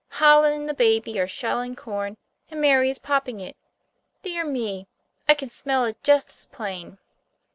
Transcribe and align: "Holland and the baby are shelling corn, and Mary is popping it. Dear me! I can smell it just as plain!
"Holland 0.13 0.55
and 0.55 0.67
the 0.67 0.73
baby 0.73 1.19
are 1.19 1.27
shelling 1.27 1.75
corn, 1.75 2.17
and 2.49 2.59
Mary 2.59 2.89
is 2.89 2.97
popping 2.97 3.39
it. 3.39 3.55
Dear 4.23 4.43
me! 4.43 4.87
I 5.29 5.35
can 5.35 5.51
smell 5.51 5.85
it 5.85 6.01
just 6.01 6.29
as 6.29 6.47
plain! 6.47 6.97